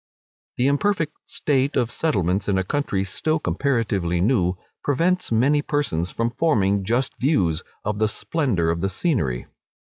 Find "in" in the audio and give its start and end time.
2.49-2.57